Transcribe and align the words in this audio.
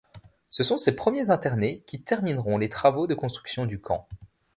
Ce 0.49 0.63
sont 0.63 0.77
ces 0.77 0.95
premiers 0.95 1.29
internés 1.29 1.83
qui 1.85 2.01
termineront 2.01 2.57
les 2.57 2.69
travaux 2.69 3.05
de 3.05 3.13
construction 3.13 3.67
du 3.67 3.79
camp. 3.79 4.07